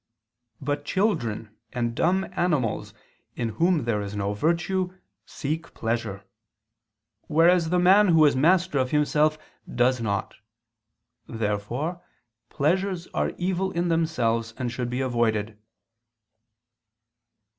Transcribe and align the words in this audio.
But 0.59 0.83
children 0.83 1.55
and 1.73 1.93
dumb 1.93 2.25
animals, 2.31 2.91
in 3.35 3.49
whom 3.49 3.83
there 3.83 4.01
is 4.01 4.15
no 4.15 4.33
virtue, 4.33 4.97
seek 5.27 5.75
pleasure: 5.75 6.25
whereas 7.27 7.69
the 7.69 7.77
man 7.77 8.07
who 8.07 8.25
is 8.25 8.35
master 8.35 8.79
of 8.79 8.89
himself 8.89 9.37
does 9.71 10.01
not. 10.01 10.37
Therefore 11.27 12.01
pleasures 12.49 13.05
are 13.13 13.33
evil 13.37 13.69
in 13.73 13.89
themselves 13.89 14.55
and 14.57 14.71
should 14.71 14.89
be 14.89 15.01
avoided. 15.01 15.55